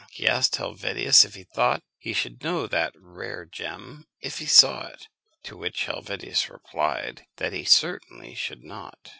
[0.09, 4.87] He asked Helvetius if he thought he should know that rare gem if he saw
[4.87, 5.07] it.
[5.43, 9.09] To which Helvetius replied, that he certainly should not.